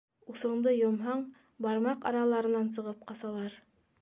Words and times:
Усыңды 0.31 0.71
йомһаң, 0.77 1.21
бармаҡ 1.67 2.09
араларынан 2.13 2.75
сығып 2.79 3.05
ҡасалар. 3.13 3.63